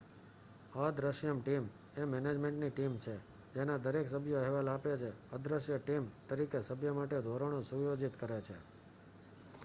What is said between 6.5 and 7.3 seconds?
સભ્ય માટે